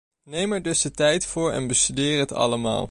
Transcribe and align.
Neem 0.25 0.53
er 0.53 0.61
dus 0.61 0.81
de 0.81 0.91
tijd 0.91 1.25
voor 1.25 1.51
en 1.51 1.67
bestudeer 1.67 2.19
het 2.19 2.31
allemaal. 2.31 2.79